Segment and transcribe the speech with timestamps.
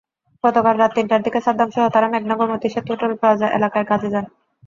[0.43, 4.25] গতকাল রাত তিনটার দিকে সাদ্দামসহ তাঁরা মেঘনা-গোমতী সেতু টোলপ্লাজা এলাকায় কাজে যান।